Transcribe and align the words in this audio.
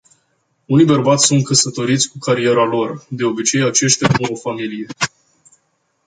Unii 0.65 0.85
bărbați 0.85 1.25
sunt 1.25 1.43
căsătoriți 1.45 2.09
cu 2.09 2.17
cariera 2.17 2.63
lor. 2.65 3.05
De 3.09 3.23
obicei 3.23 3.61
aceștia 3.63 4.07
nu 4.19 4.25
au 4.29 4.35
familie. 4.35 4.87